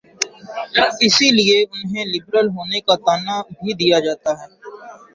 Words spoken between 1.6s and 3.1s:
انہیں لبرل ہونے کا